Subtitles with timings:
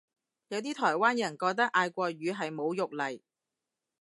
[0.47, 3.19] 有啲台灣人覺得嗌國語係侮辱嚟